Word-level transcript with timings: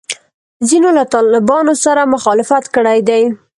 ځینو 0.69 0.89
له 0.97 1.03
طالبانو 1.13 1.73
سره 1.85 2.11
مخالفت 2.15 2.63
کړی 2.75 2.99
دی. 3.09 3.23